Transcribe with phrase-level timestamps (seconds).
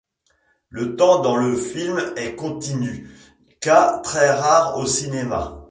[0.69, 3.07] Le temps dans le film est continu,
[3.59, 5.69] cas très rare au cinéma.